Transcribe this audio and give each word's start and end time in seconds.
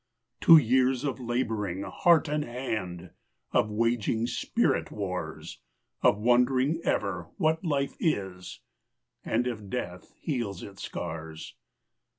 Two 0.39 0.57
years 0.57 1.03
of 1.03 1.19
labouring, 1.19 1.83
heart 1.83 2.27
and 2.27 2.43
hand, 2.43 3.11
Of 3.51 3.69
waging 3.69 4.25
spirit 4.25 4.89
wars, 4.89 5.59
Of 6.01 6.17
wondering 6.17 6.81
ever 6.83 7.29
what 7.37 7.63
life 7.63 7.95
is 7.99 8.61
And 9.23 9.45
if 9.45 9.69
death 9.69 10.15
heals 10.19 10.63
its 10.63 10.81
scars. 10.81 11.53